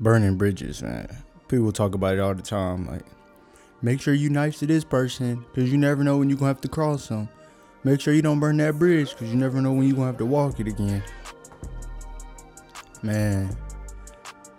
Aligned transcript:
burning 0.00 0.36
bridges, 0.36 0.82
man. 0.82 1.08
People 1.48 1.72
talk 1.72 1.94
about 1.94 2.14
it 2.14 2.20
all 2.20 2.34
the 2.34 2.42
time. 2.42 2.86
Like, 2.86 3.04
make 3.82 4.00
sure 4.00 4.14
you 4.14 4.30
nice 4.30 4.58
to 4.60 4.66
this 4.66 4.84
person, 4.84 5.44
cause 5.54 5.70
you 5.70 5.78
never 5.78 6.02
know 6.02 6.18
when 6.18 6.28
you're 6.28 6.38
gonna 6.38 6.48
have 6.48 6.60
to 6.62 6.68
cross 6.68 7.08
them. 7.08 7.28
Make 7.84 8.00
sure 8.00 8.14
you 8.14 8.22
don't 8.22 8.40
burn 8.40 8.56
that 8.58 8.78
bridge, 8.78 9.14
cause 9.16 9.28
you 9.28 9.36
never 9.36 9.60
know 9.60 9.72
when 9.72 9.86
you're 9.86 9.96
gonna 9.96 10.08
have 10.08 10.18
to 10.18 10.26
walk 10.26 10.58
it 10.60 10.68
again. 10.68 11.02
Man, 13.02 13.54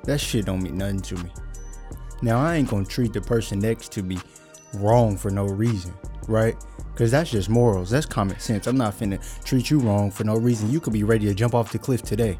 that 0.03 0.19
shit 0.19 0.45
don't 0.45 0.61
mean 0.61 0.77
nothing 0.77 1.01
to 1.01 1.15
me. 1.15 1.31
Now 2.21 2.39
I 2.39 2.55
ain't 2.55 2.69
gonna 2.69 2.85
treat 2.85 3.13
the 3.13 3.21
person 3.21 3.59
next 3.59 3.91
to 3.93 4.03
me 4.03 4.19
wrong 4.75 5.17
for 5.17 5.31
no 5.31 5.45
reason, 5.45 5.93
right? 6.27 6.55
Cause 6.95 7.11
that's 7.11 7.31
just 7.31 7.49
morals. 7.49 7.89
That's 7.89 8.05
common 8.05 8.39
sense. 8.39 8.67
I'm 8.67 8.77
not 8.77 8.97
finna 8.97 9.19
treat 9.43 9.69
you 9.69 9.79
wrong 9.79 10.11
for 10.11 10.23
no 10.23 10.35
reason. 10.35 10.71
You 10.71 10.79
could 10.79 10.93
be 10.93 11.03
ready 11.03 11.25
to 11.25 11.33
jump 11.33 11.53
off 11.53 11.71
the 11.71 11.79
cliff 11.79 12.03
today. 12.03 12.37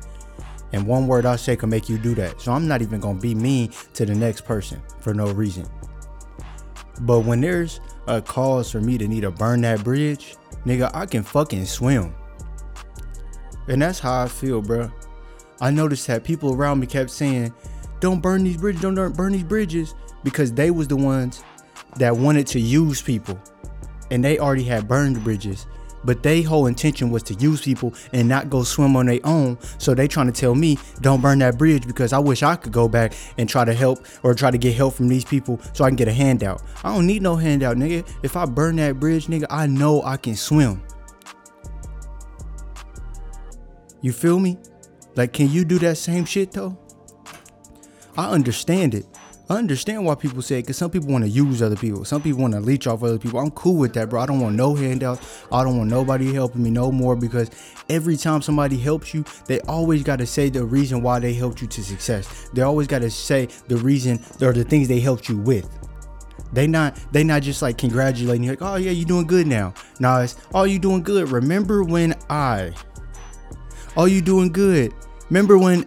And 0.73 0.85
one 0.85 1.07
word 1.07 1.25
I 1.25 1.35
say 1.35 1.55
can 1.55 1.69
make 1.69 1.87
you 1.87 1.97
do 1.97 2.15
that. 2.15 2.41
So 2.41 2.51
I'm 2.51 2.67
not 2.67 2.81
even 2.81 2.99
gonna 2.99 3.19
be 3.19 3.33
mean 3.33 3.71
to 3.93 4.05
the 4.05 4.15
next 4.15 4.41
person 4.41 4.81
for 4.99 5.13
no 5.13 5.31
reason. 5.31 5.65
But 7.01 7.21
when 7.21 7.41
there's 7.41 7.79
a 8.07 8.21
cause 8.21 8.71
for 8.71 8.81
me 8.81 8.97
to 8.97 9.07
need 9.07 9.21
to 9.21 9.31
burn 9.31 9.61
that 9.61 9.83
bridge, 9.83 10.35
nigga, 10.65 10.91
I 10.93 11.05
can 11.05 11.23
fucking 11.23 11.65
swim. 11.65 12.13
And 13.67 13.81
that's 13.81 13.99
how 13.99 14.23
I 14.23 14.27
feel, 14.27 14.61
bro. 14.61 14.91
I 15.61 15.71
noticed 15.71 16.07
that 16.07 16.23
people 16.23 16.53
around 16.53 16.79
me 16.79 16.87
kept 16.87 17.09
saying, 17.09 17.53
"Don't 17.99 18.21
burn 18.21 18.43
these 18.43 18.57
bridges, 18.57 18.81
don't 18.81 19.15
burn 19.15 19.33
these 19.33 19.43
bridges," 19.43 19.95
because 20.23 20.51
they 20.51 20.71
was 20.71 20.87
the 20.87 20.97
ones 20.97 21.43
that 21.97 22.15
wanted 22.15 22.47
to 22.47 22.59
use 22.59 23.01
people, 23.01 23.39
and 24.11 24.23
they 24.23 24.37
already 24.37 24.65
had 24.65 24.87
burned 24.87 25.23
bridges. 25.23 25.65
But 26.05 26.23
they 26.23 26.41
whole 26.43 26.67
intention 26.67 27.09
was 27.09 27.23
to 27.23 27.33
use 27.33 27.61
people 27.61 27.93
and 28.13 28.29
not 28.29 28.49
go 28.49 28.63
swim 28.63 28.95
on 28.95 29.07
their 29.07 29.19
own. 29.23 29.57
So 29.77 29.93
they 29.93 30.07
trying 30.07 30.27
to 30.27 30.31
tell 30.31 30.55
me, 30.55 30.77
don't 31.01 31.21
burn 31.21 31.39
that 31.39 31.57
bridge 31.57 31.87
because 31.87 32.13
I 32.13 32.19
wish 32.19 32.43
I 32.43 32.55
could 32.55 32.71
go 32.71 32.87
back 32.87 33.13
and 33.37 33.49
try 33.49 33.65
to 33.65 33.73
help 33.73 34.05
or 34.23 34.33
try 34.33 34.51
to 34.51 34.57
get 34.57 34.75
help 34.75 34.93
from 34.93 35.07
these 35.07 35.25
people 35.25 35.59
so 35.73 35.83
I 35.83 35.89
can 35.89 35.95
get 35.95 36.07
a 36.07 36.13
handout. 36.13 36.61
I 36.83 36.93
don't 36.93 37.07
need 37.07 37.21
no 37.21 37.35
handout, 37.35 37.77
nigga. 37.77 38.07
If 38.23 38.37
I 38.37 38.45
burn 38.45 38.75
that 38.77 38.99
bridge, 38.99 39.27
nigga, 39.27 39.45
I 39.49 39.67
know 39.67 40.03
I 40.03 40.17
can 40.17 40.35
swim. 40.35 40.83
You 44.01 44.11
feel 44.11 44.39
me? 44.39 44.57
Like, 45.15 45.33
can 45.33 45.49
you 45.49 45.65
do 45.65 45.79
that 45.79 45.97
same 45.97 46.25
shit 46.25 46.51
though? 46.51 46.77
I 48.17 48.29
understand 48.29 48.93
it. 48.93 49.05
I 49.49 49.57
understand 49.57 50.05
why 50.05 50.15
people 50.15 50.41
say 50.41 50.59
it 50.59 50.63
because 50.63 50.77
some 50.77 50.89
people 50.89 51.09
want 51.09 51.23
to 51.23 51.29
use 51.29 51.61
other 51.61 51.75
people. 51.75 52.03
Some 52.05 52.21
people 52.21 52.41
want 52.41 52.53
to 52.53 52.59
leech 52.59 52.87
off 52.87 53.03
other 53.03 53.19
people. 53.19 53.39
I'm 53.39 53.51
cool 53.51 53.77
with 53.77 53.93
that, 53.93 54.09
bro. 54.09 54.21
I 54.21 54.25
don't 54.25 54.39
want 54.39 54.55
no 54.55 54.73
handouts. 54.75 55.45
I 55.51 55.63
don't 55.63 55.77
want 55.77 55.89
nobody 55.89 56.33
helping 56.33 56.63
me 56.63 56.71
no 56.71 56.91
more 56.91 57.15
because 57.15 57.51
every 57.89 58.17
time 58.17 58.41
somebody 58.41 58.77
helps 58.77 59.13
you, 59.13 59.23
they 59.45 59.59
always 59.61 60.03
got 60.03 60.17
to 60.17 60.25
say 60.25 60.49
the 60.49 60.65
reason 60.65 61.01
why 61.01 61.19
they 61.19 61.33
helped 61.33 61.61
you 61.61 61.67
to 61.67 61.83
success. 61.83 62.49
They 62.53 62.63
always 62.63 62.87
got 62.87 62.99
to 62.99 63.11
say 63.11 63.47
the 63.67 63.77
reason 63.77 64.19
or 64.41 64.53
the 64.53 64.63
things 64.63 64.87
they 64.87 64.99
helped 64.99 65.29
you 65.29 65.37
with. 65.37 65.69
They 66.53 66.67
not 66.67 66.97
they 67.11 67.23
not 67.23 67.41
just 67.41 67.61
like 67.61 67.77
congratulating 67.77 68.43
you 68.43 68.51
like, 68.51 68.61
oh 68.61 68.75
yeah, 68.75 68.91
you 68.91 69.05
doing 69.05 69.27
good 69.27 69.45
now. 69.45 69.73
Nah, 69.99 70.21
it's 70.21 70.37
oh 70.53 70.63
you 70.63 70.79
doing 70.79 71.03
good. 71.03 71.29
Remember 71.29 71.83
when 71.83 72.15
I 72.29 72.73
Oh 73.97 74.05
you 74.05 74.21
doing 74.21 74.51
good. 74.51 74.93
Remember 75.29 75.57
when 75.57 75.85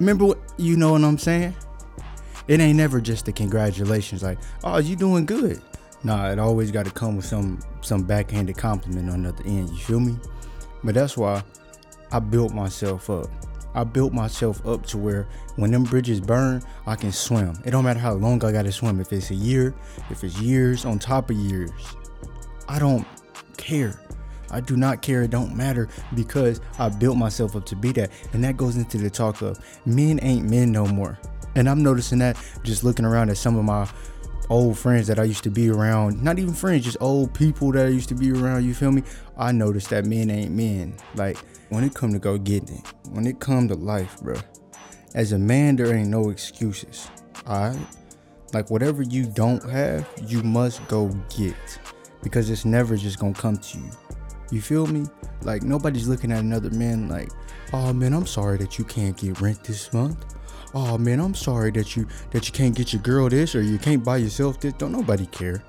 remember 0.00 0.24
what 0.24 0.38
you 0.56 0.76
know 0.76 0.92
what 0.92 1.04
I'm 1.04 1.18
saying? 1.18 1.54
It 2.48 2.60
ain't 2.60 2.76
never 2.76 3.00
just 3.00 3.26
the 3.26 3.32
congratulations 3.32 4.22
like 4.22 4.38
oh 4.62 4.78
you 4.78 4.96
doing 4.96 5.26
good. 5.26 5.60
Nah 6.02 6.30
it 6.30 6.38
always 6.38 6.70
got 6.70 6.84
to 6.84 6.90
come 6.90 7.16
with 7.16 7.24
some 7.24 7.60
some 7.80 8.02
backhanded 8.02 8.56
compliment 8.56 9.10
on 9.10 9.22
the 9.22 9.30
other 9.30 9.44
end 9.44 9.70
you 9.70 9.78
feel 9.78 10.00
me? 10.00 10.16
But 10.82 10.94
that's 10.94 11.16
why 11.16 11.42
i 12.12 12.18
built 12.18 12.52
myself 12.52 13.08
up. 13.10 13.28
I 13.76 13.82
built 13.82 14.12
myself 14.12 14.64
up 14.66 14.86
to 14.86 14.98
where 14.98 15.26
when 15.56 15.70
them 15.70 15.84
bridges 15.84 16.20
burn 16.20 16.62
i 16.86 16.94
can 16.94 17.12
swim. 17.12 17.60
It 17.64 17.70
don't 17.70 17.84
matter 17.84 18.00
how 18.00 18.12
long 18.14 18.44
i 18.44 18.52
gotta 18.52 18.72
swim 18.72 19.00
if 19.00 19.12
it's 19.12 19.30
a 19.30 19.34
year 19.34 19.74
if 20.10 20.22
it's 20.22 20.38
years 20.40 20.84
on 20.84 20.98
top 20.98 21.30
of 21.30 21.36
years 21.36 21.70
i 22.68 22.78
don't 22.78 23.06
care 23.56 24.00
I 24.50 24.60
do 24.60 24.76
not 24.76 25.02
care. 25.02 25.22
It 25.22 25.30
don't 25.30 25.56
matter 25.56 25.88
because 26.14 26.60
I 26.78 26.88
built 26.88 27.16
myself 27.16 27.56
up 27.56 27.66
to 27.66 27.76
be 27.76 27.92
that. 27.92 28.10
And 28.32 28.42
that 28.44 28.56
goes 28.56 28.76
into 28.76 28.98
the 28.98 29.10
talk 29.10 29.42
of 29.42 29.58
men 29.86 30.18
ain't 30.22 30.48
men 30.48 30.72
no 30.72 30.86
more. 30.86 31.18
And 31.54 31.68
I'm 31.68 31.82
noticing 31.82 32.18
that 32.18 32.36
just 32.62 32.84
looking 32.84 33.04
around 33.04 33.30
at 33.30 33.36
some 33.36 33.56
of 33.56 33.64
my 33.64 33.88
old 34.50 34.78
friends 34.78 35.06
that 35.06 35.18
I 35.18 35.24
used 35.24 35.44
to 35.44 35.50
be 35.50 35.70
around, 35.70 36.22
not 36.22 36.38
even 36.38 36.52
friends, 36.52 36.84
just 36.84 36.96
old 37.00 37.32
people 37.34 37.72
that 37.72 37.86
I 37.86 37.88
used 37.88 38.08
to 38.10 38.14
be 38.14 38.30
around, 38.32 38.64
you 38.64 38.74
feel 38.74 38.92
me? 38.92 39.02
I 39.36 39.52
noticed 39.52 39.90
that 39.90 40.04
men 40.04 40.30
ain't 40.30 40.52
men. 40.52 40.96
Like 41.14 41.38
when 41.68 41.84
it 41.84 41.94
come 41.94 42.12
to 42.12 42.18
go 42.18 42.38
getting 42.38 42.76
it, 42.76 42.92
when 43.10 43.26
it 43.26 43.40
come 43.40 43.68
to 43.68 43.74
life, 43.74 44.20
bro. 44.20 44.36
As 45.14 45.32
a 45.32 45.38
man, 45.38 45.76
there 45.76 45.94
ain't 45.94 46.08
no 46.08 46.30
excuses. 46.30 47.08
Alright? 47.46 47.78
Like 48.52 48.70
whatever 48.70 49.02
you 49.02 49.26
don't 49.26 49.62
have, 49.70 50.08
you 50.26 50.42
must 50.42 50.86
go 50.88 51.08
get. 51.36 51.56
Because 52.22 52.50
it's 52.50 52.64
never 52.64 52.96
just 52.96 53.18
gonna 53.18 53.34
come 53.34 53.56
to 53.56 53.78
you. 53.78 53.90
You 54.54 54.62
feel 54.62 54.86
me? 54.86 55.06
Like 55.42 55.62
nobody's 55.62 56.08
looking 56.08 56.32
at 56.32 56.40
another 56.40 56.70
man 56.70 57.08
like, 57.08 57.30
oh 57.72 57.92
man, 57.92 58.14
I'm 58.14 58.26
sorry 58.26 58.56
that 58.58 58.78
you 58.78 58.84
can't 58.84 59.16
get 59.16 59.40
rent 59.40 59.62
this 59.64 59.92
month 59.92 60.34
oh 60.74 60.98
man, 60.98 61.20
I'm 61.20 61.34
sorry 61.34 61.70
that 61.72 61.96
you 61.96 62.06
that 62.32 62.46
you 62.46 62.52
can't 62.52 62.74
get 62.74 62.92
your 62.92 63.00
girl 63.02 63.28
this 63.28 63.54
or 63.54 63.62
you 63.62 63.78
can't 63.78 64.04
buy 64.04 64.18
yourself 64.18 64.60
this. 64.60 64.74
Don't 64.74 64.92
nobody 64.92 65.26
care. 65.26 65.62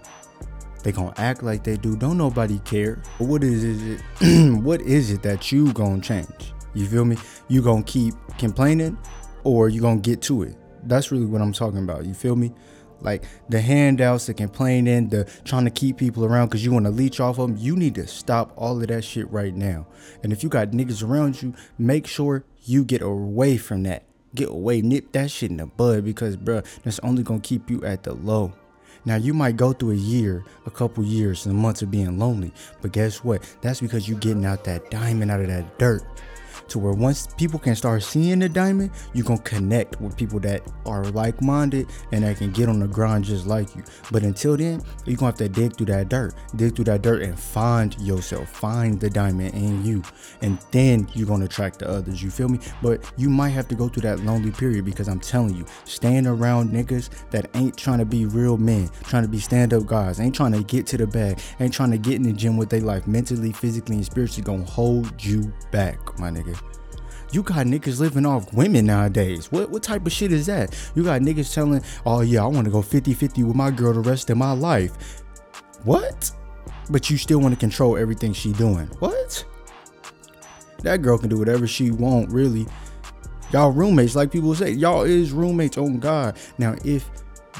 They 0.83 0.91
gonna 0.91 1.13
act 1.17 1.41
like 1.41 1.63
they 1.63 1.77
do. 1.77 1.95
Don't 1.95 2.17
nobody 2.17 2.59
care. 2.59 3.01
But 3.17 3.27
what 3.27 3.43
is, 3.43 3.63
is 3.63 4.01
it? 4.21 4.51
what 4.61 4.81
is 4.81 5.11
it 5.11 5.23
that 5.23 5.51
you 5.51 5.71
gonna 5.73 6.01
change? 6.01 6.53
You 6.73 6.85
feel 6.87 7.05
me? 7.05 7.17
You 7.47 7.61
gonna 7.61 7.83
keep 7.83 8.13
complaining, 8.37 8.97
or 9.43 9.69
you 9.69 9.81
gonna 9.81 10.01
get 10.01 10.21
to 10.23 10.43
it? 10.43 10.57
That's 10.83 11.11
really 11.11 11.25
what 11.25 11.41
I'm 11.41 11.53
talking 11.53 11.79
about. 11.79 12.05
You 12.05 12.13
feel 12.13 12.35
me? 12.35 12.53
Like 13.05 13.23
the 13.47 13.61
handouts, 13.61 14.25
the 14.25 14.33
complaining, 14.33 15.09
the 15.09 15.25
trying 15.45 15.65
to 15.65 15.71
keep 15.71 15.97
people 15.97 16.25
around 16.25 16.47
because 16.47 16.65
you 16.65 16.73
want 16.73 16.85
to 16.85 16.91
leech 16.91 17.19
off 17.19 17.37
of 17.37 17.49
them. 17.49 17.57
You 17.57 17.75
need 17.75 17.95
to 17.95 18.07
stop 18.07 18.51
all 18.57 18.81
of 18.81 18.87
that 18.87 19.03
shit 19.03 19.29
right 19.31 19.53
now. 19.53 19.85
And 20.23 20.33
if 20.33 20.43
you 20.43 20.49
got 20.49 20.71
niggas 20.71 21.07
around 21.07 21.41
you, 21.41 21.53
make 21.77 22.07
sure 22.07 22.43
you 22.63 22.83
get 22.83 23.01
away 23.01 23.57
from 23.57 23.83
that 23.83 24.05
get 24.35 24.49
away, 24.49 24.81
nip 24.81 25.11
that 25.13 25.31
shit 25.31 25.49
in 25.49 25.57
the 25.57 25.65
bud 25.65 26.03
because, 26.03 26.37
bruh, 26.37 26.65
that's 26.83 26.99
only 26.99 27.23
gonna 27.23 27.39
keep 27.39 27.69
you 27.69 27.81
at 27.83 28.03
the 28.03 28.13
low. 28.13 28.53
Now 29.05 29.15
you 29.15 29.33
might 29.33 29.55
go 29.55 29.71
through 29.71 29.91
a 29.91 29.95
year, 29.95 30.43
a 30.65 30.71
couple 30.71 31.03
years, 31.03 31.45
and 31.45 31.55
months 31.55 31.81
of 31.81 31.89
being 31.89 32.19
lonely, 32.19 32.51
but 32.81 32.91
guess 32.91 33.23
what? 33.23 33.43
That's 33.61 33.79
because 33.79 34.09
you're 34.09 34.19
getting 34.19 34.45
out 34.45 34.63
that 34.65 34.91
diamond 34.91 35.31
out 35.31 35.41
of 35.41 35.47
that 35.47 35.79
dirt 35.79 36.03
to 36.69 36.79
where 36.79 36.93
once 36.93 37.27
people 37.37 37.59
can 37.59 37.75
start 37.75 38.03
seeing 38.03 38.39
the 38.39 38.49
diamond, 38.49 38.91
you're 39.13 39.25
gonna 39.25 39.39
connect 39.41 39.99
with 40.01 40.17
people 40.17 40.39
that 40.41 40.61
are 40.85 41.05
like-minded 41.05 41.87
and 42.11 42.23
that 42.23 42.37
can 42.37 42.51
get 42.51 42.69
on 42.69 42.79
the 42.79 42.87
grind 42.87 43.25
just 43.25 43.47
like 43.47 43.75
you. 43.75 43.83
But 44.11 44.23
until 44.23 44.57
then, 44.57 44.81
you're 45.05 45.17
gonna 45.17 45.31
have 45.31 45.37
to 45.39 45.49
dig 45.49 45.75
through 45.75 45.87
that 45.87 46.09
dirt, 46.09 46.33
dig 46.55 46.75
through 46.75 46.85
that 46.85 47.01
dirt 47.01 47.21
and 47.21 47.37
find 47.37 47.97
yourself, 47.99 48.49
find 48.49 48.99
the 48.99 49.09
diamond 49.09 49.53
in 49.53 49.85
you, 49.85 50.03
and 50.41 50.59
then 50.71 51.07
you're 51.13 51.27
gonna 51.27 51.45
attract 51.45 51.79
the 51.79 51.89
others. 51.89 52.21
You 52.21 52.29
feel 52.29 52.49
me? 52.49 52.59
But 52.81 53.03
you 53.17 53.29
might 53.29 53.49
have 53.49 53.67
to 53.69 53.75
go 53.75 53.87
through 53.87 54.03
that 54.03 54.21
lonely 54.21 54.51
period 54.51 54.85
because 54.85 55.07
I'm 55.07 55.19
telling 55.19 55.55
you, 55.55 55.65
staying 55.85 56.27
around 56.27 56.71
niggas 56.71 57.09
that 57.31 57.49
ain't 57.55 57.77
trying 57.77 57.99
to 57.99 58.05
be 58.05 58.25
real 58.25 58.57
men, 58.57 58.89
trying 59.03 59.23
to 59.23 59.29
be 59.29 59.39
stand-up 59.39 59.85
guys, 59.85 60.19
ain't 60.19 60.35
trying 60.35 60.53
to 60.53 60.63
get 60.63 60.87
to 60.87 60.97
the 60.97 61.07
bag, 61.07 61.39
ain't 61.59 61.73
trying 61.73 61.91
to 61.91 61.97
get 61.97 62.15
in 62.15 62.23
the 62.23 62.33
gym 62.33 62.57
with 62.57 62.69
their 62.69 62.81
life 62.81 63.07
mentally, 63.07 63.51
physically, 63.51 63.95
and 63.95 64.05
spiritually 64.05 64.43
gonna 64.43 64.63
hold 64.63 65.23
you 65.23 65.51
back, 65.71 65.97
my 66.19 66.29
nigga. 66.29 66.54
You 67.35 67.43
got 67.43 67.65
niggas 67.65 67.99
living 67.99 68.25
off 68.25 68.53
women 68.53 68.85
nowadays. 68.85 69.51
What 69.51 69.69
what 69.69 69.83
type 69.83 70.05
of 70.05 70.13
shit 70.13 70.31
is 70.31 70.45
that? 70.45 70.73
You 70.95 71.03
got 71.03 71.19
niggas 71.19 71.53
telling, 71.53 71.83
oh 72.05 72.21
yeah, 72.21 72.41
I 72.41 72.47
want 72.47 72.63
to 72.63 72.71
go 72.71 72.81
50-50 72.81 73.43
with 73.43 73.57
my 73.57 73.71
girl 73.71 73.91
the 73.91 73.99
rest 73.99 74.29
of 74.29 74.37
my 74.37 74.53
life. 74.53 75.21
What? 75.83 76.31
But 76.89 77.09
you 77.09 77.17
still 77.17 77.39
want 77.39 77.53
to 77.53 77.59
control 77.59 77.97
everything 77.97 78.31
she 78.31 78.53
doing. 78.53 78.85
What? 78.99 79.43
That 80.83 81.01
girl 81.01 81.17
can 81.17 81.27
do 81.27 81.37
whatever 81.37 81.67
she 81.67 81.91
want, 81.91 82.31
really. 82.31 82.67
Y'all 83.51 83.71
roommates, 83.71 84.15
like 84.15 84.31
people 84.31 84.55
say. 84.55 84.71
Y'all 84.71 85.01
is 85.01 85.33
roommates 85.33 85.77
on 85.77 85.99
God. 85.99 86.37
Now, 86.57 86.75
if 86.85 87.09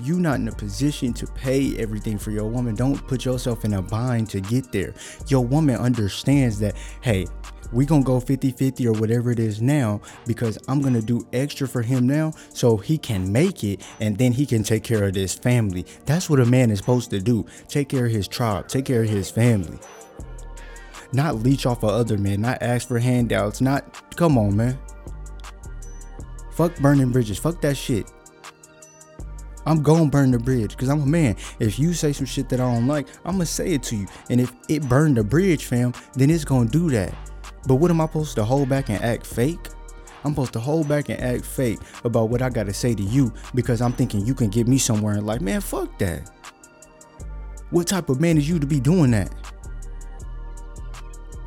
you 0.04 0.20
not 0.20 0.40
in 0.40 0.48
a 0.48 0.52
position 0.52 1.14
to 1.14 1.28
pay 1.28 1.78
everything 1.78 2.18
for 2.18 2.32
your 2.32 2.46
woman, 2.46 2.76
don't 2.76 3.06
put 3.08 3.26
yourself 3.26 3.66
in 3.66 3.74
a 3.74 3.82
bind 3.82 4.30
to 4.30 4.42
get 4.42 4.72
there. 4.72 4.94
Your 5.28 5.46
woman 5.46 5.76
understands 5.76 6.60
that, 6.60 6.76
hey, 7.02 7.26
we 7.72 7.86
gonna 7.86 8.04
go 8.04 8.20
50-50 8.20 8.86
or 8.86 9.00
whatever 9.00 9.32
it 9.32 9.40
is 9.40 9.60
now 9.60 10.00
because 10.28 10.58
i'm 10.68 10.82
gonna 10.82 11.02
do 11.02 11.28
extra 11.34 11.68
for 11.68 11.82
him 11.82 12.06
now 12.06 12.32
so 12.50 12.78
he 12.78 12.96
can 12.96 13.32
make 13.32 13.64
it 13.64 13.82
and 14.00 14.18
then 14.18 14.32
he 14.32 14.46
can 14.46 14.64
take 14.64 14.84
care 14.84 15.04
of 15.04 15.14
this 15.14 15.34
family. 15.34 15.86
That's 16.06 16.30
what 16.30 16.40
a 16.40 16.46
man 16.46 16.70
is 16.70 16.80
supposed 16.80 17.10
to 17.10 17.20
do. 17.20 17.46
Take 17.68 17.90
care 17.90 18.06
of 18.06 18.12
his 18.12 18.28
tribe. 18.28 18.68
Take 18.68 18.86
care 18.86 19.04
of 19.04 19.10
his 19.10 19.32
family. 19.32 19.80
Not 21.12 21.38
leech 21.38 21.66
off 21.66 21.84
of 21.84 21.90
other 21.90 22.18
men. 22.18 22.42
Not 22.42 22.62
ask 22.62 22.88
for 22.88 23.00
handouts. 23.00 23.62
Not 23.62 24.16
come 24.16 24.38
on 24.38 24.56
man. 24.56 24.78
Fuck 26.52 26.76
burning 26.78 27.12
bridges. 27.12 27.38
Fuck 27.38 27.62
that 27.62 27.76
shit 27.76 28.10
I'm 29.66 29.82
gonna 29.82 30.10
burn 30.10 30.32
the 30.32 30.40
bridge 30.40 30.72
because 30.72 30.90
I'm 30.90 31.02
a 31.02 31.06
man. 31.06 31.36
If 31.60 31.80
you 31.80 31.94
say 31.94 32.14
some 32.14 32.26
shit 32.26 32.50
that 32.50 32.60
I 32.60 32.72
don't 32.72 32.88
like, 32.88 33.08
I'm 33.26 33.34
gonna 33.34 33.46
say 33.46 33.74
it 33.74 33.84
to 33.84 33.96
you. 33.96 34.08
And 34.30 34.40
if 34.40 34.54
it 34.70 34.88
burned 34.88 35.18
the 35.18 35.24
bridge, 35.24 35.66
fam, 35.66 35.94
then 36.14 36.30
it's 36.30 36.46
gonna 36.46 36.70
do 36.70 36.90
that. 36.92 37.14
But 37.68 37.76
what 37.76 37.92
am 37.92 38.02
I 38.02 38.06
supposed 38.06 38.36
to 38.36 38.44
hold 38.44 38.70
back 38.70 38.90
and 38.90 39.04
act 39.04 39.26
fake? 39.26 39.70
I'm 40.24 40.32
supposed 40.32 40.54
to 40.54 40.60
hold 40.60 40.88
back 40.88 41.10
and 41.10 41.20
act 41.20 41.46
fake 41.46 41.80
about 42.04 42.30
what 42.30 42.42
I 42.42 42.50
gotta 42.50 42.74
say 42.74 42.96
to 42.96 43.04
you 43.04 43.32
because 43.54 43.82
I'm 43.82 43.94
thinking 43.94 44.26
you 44.26 44.34
can 44.34 44.50
get 44.50 44.68
me 44.68 44.78
somewhere 44.78 45.16
in 45.16 45.26
life. 45.26 45.42
Man, 45.42 45.62
fuck 45.62 45.98
that. 46.00 46.32
What 47.72 47.88
type 47.88 48.10
of 48.10 48.22
man 48.22 48.38
is 48.38 48.48
you 48.48 48.60
to 48.60 48.68
be 48.68 48.80
doing 48.80 49.12
that? 49.12 49.34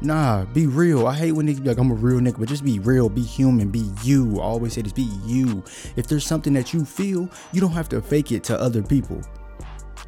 Nah, 0.00 0.44
be 0.44 0.66
real. 0.66 1.08
I 1.08 1.14
hate 1.14 1.32
when 1.32 1.46
be 1.46 1.54
like, 1.54 1.78
I'm 1.78 1.90
a 1.90 1.94
real 1.94 2.20
nigga, 2.20 2.38
but 2.38 2.48
just 2.48 2.64
be 2.64 2.78
real, 2.78 3.08
be 3.08 3.22
human, 3.22 3.68
be 3.70 3.90
you. 4.02 4.38
I 4.38 4.42
always 4.42 4.74
say 4.74 4.82
this, 4.82 4.92
be 4.92 5.10
you. 5.24 5.64
If 5.96 6.06
there's 6.06 6.24
something 6.24 6.52
that 6.52 6.72
you 6.72 6.84
feel, 6.84 7.28
you 7.52 7.60
don't 7.60 7.72
have 7.72 7.88
to 7.88 8.00
fake 8.00 8.30
it 8.30 8.44
to 8.44 8.60
other 8.60 8.82
people. 8.82 9.20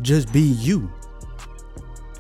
Just 0.01 0.33
be 0.33 0.41
you. 0.43 0.91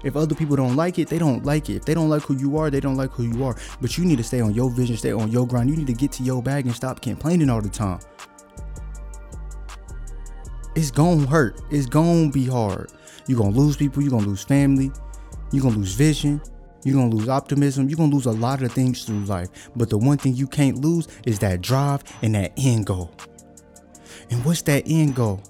If 0.03 0.17
other 0.17 0.35
people 0.35 0.57
don't 0.57 0.75
like 0.75 0.99
it, 0.99 1.09
they 1.09 1.19
don't 1.19 1.45
like 1.45 1.69
it. 1.71 1.77
If 1.77 1.85
they 1.85 1.95
don't 1.95 2.09
like 2.09 2.23
who 2.23 2.37
you 2.37 2.57
are, 2.57 2.71
they 2.71 2.81
don't 2.81 2.97
like 2.97 3.13
who 3.13 3.23
you 3.23 3.45
are. 3.45 3.55
But 3.81 3.97
you 3.97 4.05
need 4.05 4.17
to 4.17 4.25
stay 4.25 4.41
on 4.41 4.53
your 4.55 4.71
vision, 4.71 4.97
stay 4.97 5.13
on 5.13 5.31
your 5.31 5.47
grind. 5.47 5.71
You 5.71 5.77
need 5.77 5.87
to 5.87 5.93
get 5.93 6.11
to 6.13 6.23
your 6.23 6.43
bag 6.43 6.67
and 6.67 6.75
stop 6.75 7.01
complaining 7.01 7.51
all 7.51 7.61
the 7.61 7.69
time. 7.69 8.01
It's 10.75 10.91
gonna 10.91 11.27
hurt. 11.27 11.61
It's 11.71 11.87
gonna 11.87 12.31
be 12.31 12.47
hard. 12.47 12.91
You're 13.27 13.39
gonna 13.39 13.55
lose 13.55 13.77
people, 13.77 14.03
you're 14.03 14.11
gonna 14.11 14.27
lose 14.27 14.43
family, 14.43 14.91
you're 15.53 15.63
gonna 15.63 15.77
lose 15.77 15.95
vision, 15.95 16.41
you're 16.85 16.95
gonna 16.95 17.15
lose 17.15 17.29
optimism, 17.29 17.89
you're 17.89 17.97
gonna 17.97 18.15
lose 18.15 18.27
a 18.27 18.33
lot 18.33 18.63
of 18.63 18.73
things 18.73 19.05
through 19.05 19.25
life. 19.25 19.49
But 19.77 19.91
the 19.91 19.99
one 19.99 20.19
thing 20.19 20.35
you 20.35 20.47
can't 20.47 20.79
lose 20.79 21.09
is 21.25 21.39
that 21.41 21.61
drive 21.61 22.03
and 22.23 22.35
that 22.35 22.53
end 22.57 22.87
goal. 22.87 23.13
And 24.31 24.45
what's 24.45 24.63
that 24.63 24.85
end 24.87 25.15
goal? 25.15 25.43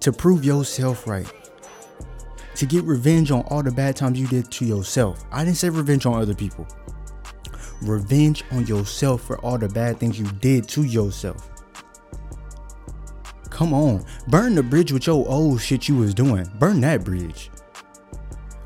To 0.00 0.12
prove 0.12 0.44
yourself 0.44 1.06
right 1.06 1.30
to 2.56 2.64
get 2.64 2.84
revenge 2.84 3.30
on 3.30 3.42
all 3.48 3.62
the 3.62 3.70
bad 3.70 3.94
times 3.94 4.18
you 4.18 4.26
did 4.26 4.50
to 4.50 4.64
yourself. 4.64 5.24
I 5.30 5.44
didn't 5.44 5.58
say 5.58 5.68
revenge 5.68 6.06
on 6.06 6.20
other 6.20 6.34
people. 6.34 6.66
Revenge 7.82 8.42
on 8.50 8.66
yourself 8.66 9.22
for 9.22 9.38
all 9.40 9.58
the 9.58 9.68
bad 9.68 9.98
things 9.98 10.18
you 10.18 10.26
did 10.40 10.66
to 10.68 10.84
yourself. 10.84 11.50
Come 13.50 13.74
on, 13.74 14.04
burn 14.28 14.54
the 14.54 14.62
bridge 14.62 14.92
with 14.92 15.06
your 15.06 15.26
old 15.28 15.60
shit 15.60 15.88
you 15.88 15.96
was 15.96 16.14
doing. 16.14 16.50
Burn 16.58 16.80
that 16.80 17.04
bridge. 17.04 17.50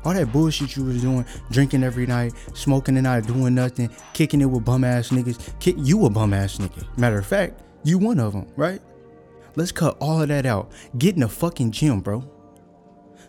All 0.03 0.13
that 0.13 0.31
bullshit 0.31 0.75
you 0.75 0.83
was 0.85 1.01
doing, 1.01 1.25
drinking 1.51 1.83
every 1.83 2.07
night, 2.07 2.33
smoking 2.53 2.97
and 2.97 3.03
not 3.03 3.27
doing 3.27 3.53
nothing, 3.53 3.89
kicking 4.13 4.41
it 4.41 4.45
with 4.45 4.65
bum 4.65 4.83
ass 4.83 5.09
niggas. 5.09 5.59
Kick 5.59 5.75
you 5.77 6.05
a 6.05 6.09
bum 6.09 6.33
ass 6.33 6.57
nigga. 6.57 6.85
Matter 6.97 7.19
of 7.19 7.25
fact, 7.25 7.61
you 7.83 7.97
one 7.97 8.19
of 8.19 8.33
them, 8.33 8.47
right? 8.55 8.81
Let's 9.55 9.71
cut 9.71 9.97
all 9.99 10.21
of 10.21 10.29
that 10.29 10.45
out. 10.45 10.71
Get 10.97 11.15
in 11.15 11.21
the 11.21 11.29
fucking 11.29 11.71
gym, 11.71 12.01
bro. 12.01 12.23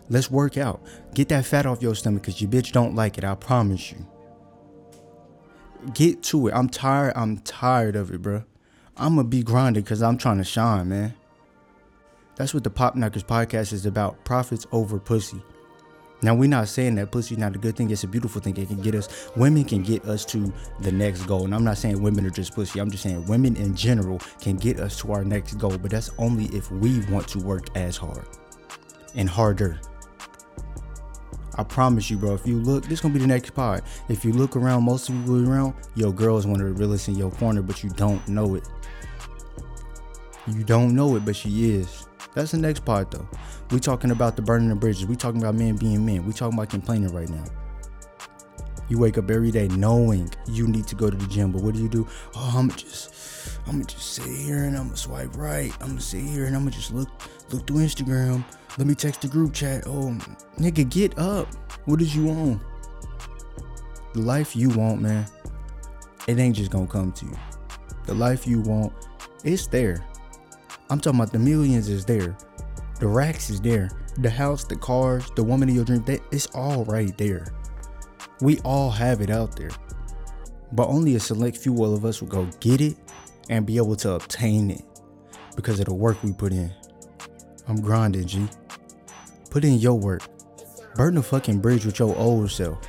Let's 0.09 0.31
work 0.31 0.57
out. 0.57 0.81
Get 1.13 1.29
that 1.29 1.45
fat 1.45 1.65
off 1.65 1.81
your 1.81 1.95
stomach 1.95 2.23
because 2.23 2.41
your 2.41 2.49
bitch 2.49 2.71
don't 2.71 2.95
like 2.95 3.17
it. 3.17 3.23
I 3.23 3.35
promise 3.35 3.91
you. 3.91 4.05
Get 5.93 6.23
to 6.23 6.47
it. 6.47 6.53
I'm 6.53 6.69
tired. 6.69 7.13
I'm 7.15 7.39
tired 7.39 7.95
of 7.95 8.11
it, 8.11 8.21
bro. 8.21 8.43
I'm 8.95 9.15
gonna 9.15 9.27
be 9.27 9.43
grinding 9.43 9.83
because 9.83 10.01
I'm 10.01 10.17
trying 10.17 10.37
to 10.37 10.43
shine, 10.43 10.89
man. 10.89 11.13
That's 12.35 12.53
what 12.53 12.63
the 12.63 12.69
Pop 12.69 12.95
Knockerz 12.95 13.23
podcast 13.23 13.73
is 13.73 13.85
about. 13.85 14.23
Profits 14.23 14.65
over 14.71 14.99
pussy. 14.99 15.41
Now 16.23 16.33
we're 16.33 16.49
not 16.49 16.69
saying 16.69 16.95
that 16.95 17.11
pussy's 17.11 17.37
not 17.37 17.53
a 17.55 17.59
good 17.59 17.75
thing. 17.75 17.91
It's 17.91 18.05
a 18.05 18.07
beautiful 18.07 18.41
thing. 18.41 18.55
It 18.55 18.69
can 18.69 18.81
get 18.81 18.95
us. 18.95 19.29
Women 19.35 19.65
can 19.65 19.83
get 19.83 20.05
us 20.05 20.23
to 20.25 20.51
the 20.79 20.91
next 20.91 21.23
goal. 21.23 21.43
And 21.43 21.53
I'm 21.53 21.65
not 21.65 21.77
saying 21.77 22.01
women 22.01 22.25
are 22.25 22.29
just 22.29 22.55
pussy. 22.55 22.79
I'm 22.79 22.89
just 22.89 23.03
saying 23.03 23.25
women 23.25 23.57
in 23.57 23.75
general 23.75 24.19
can 24.41 24.55
get 24.55 24.79
us 24.79 24.97
to 25.01 25.11
our 25.11 25.25
next 25.25 25.55
goal. 25.55 25.77
But 25.77 25.91
that's 25.91 26.09
only 26.17 26.45
if 26.55 26.71
we 26.71 27.01
want 27.07 27.27
to 27.29 27.39
work 27.39 27.75
as 27.75 27.97
hard 27.97 28.25
and 29.15 29.29
harder. 29.29 29.79
I 31.55 31.63
promise 31.63 32.09
you, 32.09 32.17
bro. 32.17 32.33
If 32.33 32.47
you 32.47 32.57
look, 32.57 32.85
this 32.85 33.01
gonna 33.01 33.13
be 33.13 33.19
the 33.19 33.27
next 33.27 33.53
pod. 33.53 33.83
If 34.09 34.25
you 34.25 34.31
look 34.33 34.55
around, 34.55 34.83
most 34.83 35.09
of 35.09 35.15
people 35.15 35.47
around, 35.47 35.75
your 35.93 36.11
girl 36.11 36.37
is 36.37 36.47
one 36.47 36.59
of 36.59 36.67
the 36.67 36.73
realest 36.73 37.09
in 37.09 37.15
your 37.15 37.31
corner, 37.31 37.61
but 37.61 37.83
you 37.83 37.89
don't 37.91 38.25
know 38.27 38.55
it. 38.55 38.67
You 40.47 40.63
don't 40.63 40.95
know 40.95 41.15
it, 41.15 41.25
but 41.25 41.35
she 41.35 41.71
is. 41.71 42.07
That's 42.33 42.51
the 42.51 42.57
next 42.57 42.85
part, 42.85 43.11
though. 43.11 43.27
We 43.73 43.79
talking 43.79 44.11
about 44.11 44.35
the 44.35 44.43
burning 44.43 44.69
of 44.69 44.79
bridges. 44.79 45.07
We 45.07 45.15
talking 45.15 45.41
about 45.41 45.55
men 45.55 45.77
being 45.77 46.05
men. 46.05 46.27
We 46.27 46.31
talking 46.31 46.55
about 46.55 46.69
complaining 46.69 47.11
right 47.11 47.27
now. 47.27 47.43
You 48.87 48.99
wake 48.99 49.17
up 49.17 49.31
every 49.31 49.49
day 49.49 49.67
knowing 49.69 50.31
you 50.47 50.67
need 50.67 50.85
to 50.89 50.95
go 50.95 51.09
to 51.09 51.17
the 51.17 51.25
gym, 51.25 51.51
but 51.51 51.63
what 51.63 51.73
do 51.73 51.81
you 51.81 51.89
do? 51.89 52.07
Oh, 52.35 52.53
I'm 52.55 52.69
just, 52.69 53.57
I'm 53.65 53.71
gonna 53.71 53.85
just 53.85 54.13
sit 54.13 54.27
here 54.27 54.65
and 54.65 54.77
I'm 54.77 54.85
gonna 54.85 54.97
swipe 54.97 55.35
right. 55.35 55.73
I'm 55.81 55.87
gonna 55.87 56.01
sit 56.01 56.21
here 56.21 56.45
and 56.45 56.55
I'm 56.55 56.61
gonna 56.61 56.75
just 56.75 56.93
look, 56.93 57.09
look 57.49 57.65
through 57.65 57.77
Instagram. 57.77 58.45
Let 58.77 58.85
me 58.85 58.93
text 58.93 59.23
the 59.23 59.27
group 59.27 59.53
chat. 59.53 59.87
Oh, 59.87 60.15
nigga, 60.59 60.87
get 60.87 61.17
up. 61.17 61.47
What 61.85 61.97
did 61.97 62.13
you 62.13 62.25
want? 62.25 62.61
The 64.13 64.21
life 64.21 64.55
you 64.55 64.69
want, 64.69 65.01
man, 65.01 65.25
it 66.27 66.37
ain't 66.37 66.55
just 66.55 66.69
gonna 66.69 66.85
come 66.85 67.11
to 67.13 67.25
you. 67.25 67.37
The 68.05 68.13
life 68.13 68.45
you 68.45 68.61
want, 68.61 68.93
it's 69.43 69.65
there. 69.65 70.05
I'm 70.91 70.99
talking 70.99 71.19
about 71.19 71.33
the 71.33 71.39
millions 71.39 71.89
is 71.89 72.05
there. 72.05 72.37
The 72.99 73.07
racks 73.07 73.49
is 73.49 73.59
there. 73.61 73.89
The 74.19 74.29
house, 74.29 74.63
the 74.63 74.75
cars, 74.75 75.29
the 75.35 75.43
woman 75.43 75.69
of 75.69 75.75
your 75.75 75.85
dream, 75.85 76.03
that 76.03 76.21
it's 76.31 76.47
all 76.53 76.85
right 76.85 77.17
there. 77.17 77.47
We 78.41 78.59
all 78.59 78.91
have 78.91 79.21
it 79.21 79.29
out 79.29 79.55
there. 79.55 79.71
But 80.71 80.87
only 80.87 81.15
a 81.15 81.19
select 81.19 81.57
few 81.57 81.83
of 81.83 82.05
us 82.05 82.21
will 82.21 82.29
go 82.29 82.45
get 82.59 82.81
it 82.81 82.97
and 83.49 83.65
be 83.65 83.77
able 83.77 83.95
to 83.97 84.13
obtain 84.13 84.71
it 84.71 84.83
because 85.55 85.79
of 85.79 85.85
the 85.85 85.93
work 85.93 86.21
we 86.23 86.33
put 86.33 86.51
in. 86.51 86.71
I'm 87.67 87.81
grinding, 87.81 88.27
G. 88.27 88.47
Put 89.49 89.63
in 89.63 89.75
your 89.75 89.97
work. 89.97 90.23
Burn 90.95 91.15
the 91.15 91.23
fucking 91.23 91.59
bridge 91.59 91.85
with 91.85 91.99
your 91.99 92.15
old 92.17 92.51
self. 92.51 92.79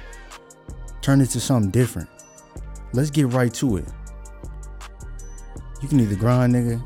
Turn 1.01 1.21
it 1.21 1.31
to 1.31 1.41
something 1.41 1.71
different. 1.71 2.09
Let's 2.93 3.11
get 3.11 3.33
right 3.33 3.53
to 3.55 3.79
it. 3.79 3.87
You 5.83 5.89
can 5.89 6.01
either 6.01 6.17
grind, 6.17 6.55
nigga, 6.55 6.83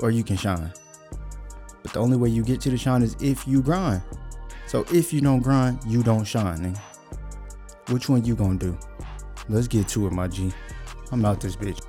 or 0.00 0.10
you 0.10 0.24
can 0.24 0.36
shine. 0.36 0.72
But 1.82 1.92
the 1.92 2.00
only 2.00 2.16
way 2.16 2.28
you 2.28 2.42
get 2.42 2.60
to 2.62 2.70
the 2.70 2.78
shine 2.78 3.02
is 3.02 3.16
if 3.20 3.46
you 3.46 3.62
grind. 3.62 4.02
So 4.66 4.84
if 4.92 5.12
you 5.12 5.20
don't 5.20 5.40
grind, 5.40 5.80
you 5.86 6.02
don't 6.02 6.24
shine. 6.24 6.76
Which 7.88 8.08
one 8.08 8.24
you 8.24 8.36
gonna 8.36 8.58
do? 8.58 8.78
Let's 9.48 9.66
get 9.66 9.88
to 9.88 10.06
it, 10.06 10.12
my 10.12 10.28
G. 10.28 10.52
I'm 11.10 11.24
out 11.24 11.40
this 11.40 11.56
bitch. 11.56 11.80